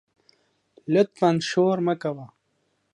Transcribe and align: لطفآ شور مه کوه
لطفآ 0.93 1.29
شور 1.49 1.77
مه 1.85 1.93
کوه 2.01 2.25